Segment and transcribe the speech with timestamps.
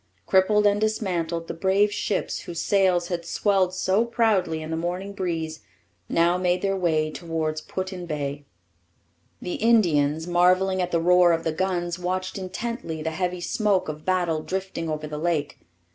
[0.25, 5.13] Crippled and dismantled, the brave ships, whose sails had swelled so proudly in the morning
[5.13, 5.59] breeze,
[6.09, 8.43] now made their way towards Put in Bay.
[9.43, 14.03] The Indians, marvelling at the roar of the guns, watched intently the heavy smoke of
[14.03, 15.59] battle drifting over the lake.